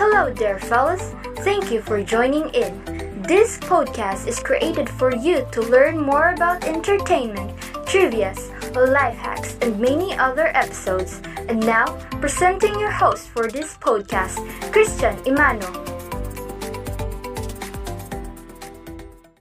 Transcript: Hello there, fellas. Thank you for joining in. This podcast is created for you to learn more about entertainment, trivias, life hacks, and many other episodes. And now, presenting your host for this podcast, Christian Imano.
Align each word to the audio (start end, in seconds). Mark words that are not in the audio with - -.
Hello 0.00 0.32
there, 0.32 0.58
fellas. 0.58 1.12
Thank 1.44 1.70
you 1.70 1.82
for 1.82 2.02
joining 2.02 2.48
in. 2.54 2.72
This 3.28 3.58
podcast 3.58 4.26
is 4.26 4.40
created 4.40 4.88
for 4.88 5.14
you 5.14 5.46
to 5.52 5.60
learn 5.60 6.00
more 6.00 6.30
about 6.30 6.64
entertainment, 6.64 7.54
trivias, 7.84 8.48
life 8.74 9.18
hacks, 9.18 9.58
and 9.60 9.78
many 9.78 10.16
other 10.16 10.56
episodes. 10.56 11.20
And 11.48 11.60
now, 11.60 11.84
presenting 12.18 12.80
your 12.80 12.90
host 12.90 13.28
for 13.28 13.50
this 13.50 13.76
podcast, 13.76 14.40
Christian 14.72 15.16
Imano. 15.28 15.89